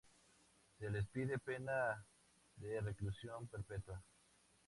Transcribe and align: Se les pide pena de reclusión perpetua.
Se 0.79 0.89
les 0.89 1.05
pide 1.05 1.37
pena 1.37 2.03
de 2.55 2.81
reclusión 2.81 3.47
perpetua. 3.47 4.01